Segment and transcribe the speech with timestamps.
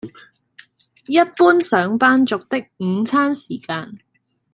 [1.05, 3.99] 一般上班族的午餐時間